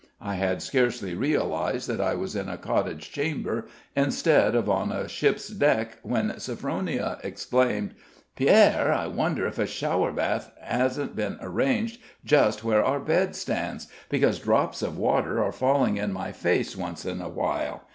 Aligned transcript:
I 0.19 0.33
had 0.33 0.63
scarcely 0.63 1.13
realized 1.13 1.87
that 1.87 2.01
I 2.01 2.15
was 2.15 2.35
in 2.35 2.49
a 2.49 2.57
cottage 2.57 3.11
chamber 3.11 3.67
instead 3.95 4.55
of 4.55 4.67
on 4.67 4.91
a 4.91 5.07
ship's 5.07 5.47
deck, 5.49 5.99
when 6.01 6.39
Sophronia 6.39 7.19
exclaimed: 7.23 7.93
"Pierre, 8.35 8.91
I 8.91 9.05
wonder 9.05 9.45
if 9.45 9.59
a 9.59 9.67
shower 9.67 10.11
bath 10.11 10.49
hasn't 10.59 11.15
been 11.15 11.37
arranged 11.39 12.01
just 12.25 12.63
where 12.63 12.83
our 12.83 12.99
bed 12.99 13.35
stands? 13.35 13.89
because 14.09 14.39
drops 14.39 14.81
of 14.81 14.97
water 14.97 15.39
are 15.43 15.51
falling 15.51 15.97
in 15.97 16.11
my 16.11 16.31
face 16.31 16.75
once 16.75 17.05
in 17.05 17.21
a 17.21 17.29
while. 17.29 17.83